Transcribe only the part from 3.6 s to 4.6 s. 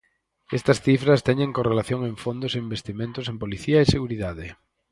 e 'seguridade'.